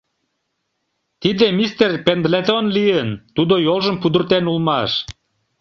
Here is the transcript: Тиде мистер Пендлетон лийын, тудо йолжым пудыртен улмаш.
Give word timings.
Тиде 1.21 1.45
мистер 1.57 1.91
Пендлетон 2.05 2.65
лийын, 2.75 3.09
тудо 3.35 3.55
йолжым 3.65 3.95
пудыртен 4.01 4.43
улмаш. 4.51 4.91